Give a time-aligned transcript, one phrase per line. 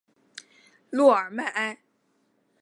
[0.89, 1.77] 洛尔迈埃。